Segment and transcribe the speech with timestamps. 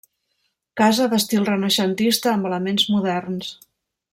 [0.81, 3.53] Casa d'estil renaixentista amb elements moderns.